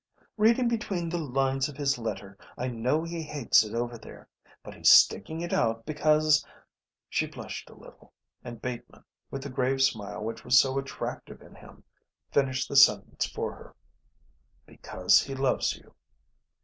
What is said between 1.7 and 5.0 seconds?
his letter I know he hates it over there, but he's